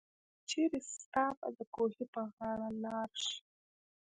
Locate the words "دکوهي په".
1.57-2.21